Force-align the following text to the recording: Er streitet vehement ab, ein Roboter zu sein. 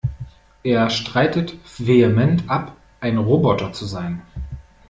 Er 0.63 0.89
streitet 0.89 1.57
vehement 1.77 2.49
ab, 2.49 2.75
ein 3.01 3.19
Roboter 3.19 3.71
zu 3.71 3.85
sein. 3.85 4.23